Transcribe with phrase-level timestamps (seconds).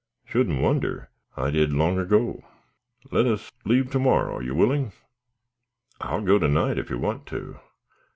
[0.25, 2.43] "Shouldn't wonder; I did long ago."
[3.11, 4.37] "Let us leave to morrow.
[4.37, 4.93] Are you willing?"
[5.99, 7.59] "I'll go to night if you want to."